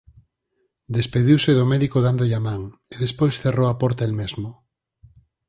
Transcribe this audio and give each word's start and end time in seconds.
Despediuse 0.97 1.51
do 1.55 1.65
médico 1.73 1.97
dándolle 2.07 2.35
a 2.39 2.43
man, 2.47 2.61
e 2.93 2.95
despois 3.03 3.39
cerrou 3.41 3.67
a 3.69 3.77
porta 3.81 4.03
el 4.07 4.13
mesmo. 4.21 4.49